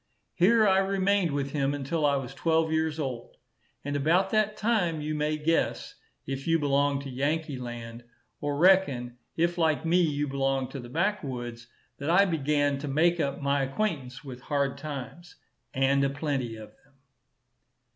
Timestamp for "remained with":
0.79-1.51